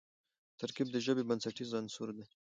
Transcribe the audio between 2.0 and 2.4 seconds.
دئ.